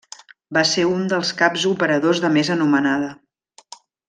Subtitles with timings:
[0.57, 3.13] Va ser un dels caps operadors de més anomenada.